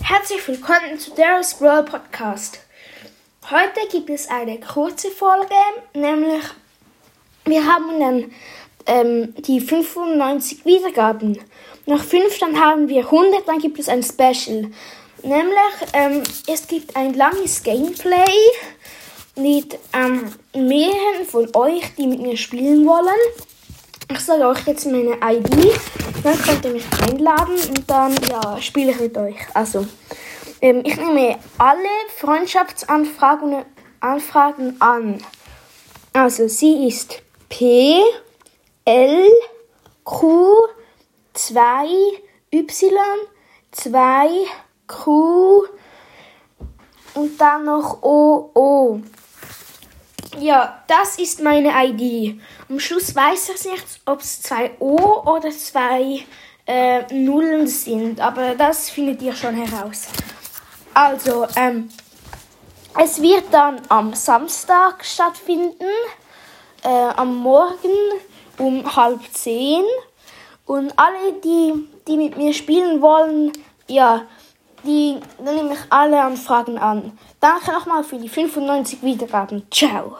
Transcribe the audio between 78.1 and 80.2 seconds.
die 95 Wiedergaben. Ciao.